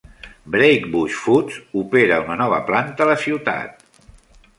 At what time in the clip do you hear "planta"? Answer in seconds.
2.71-3.05